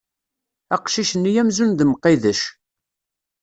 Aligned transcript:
Aqcic-nni 0.75 1.31
amzun 1.41 1.71
d 1.73 1.79
Mqidec. 1.91 2.41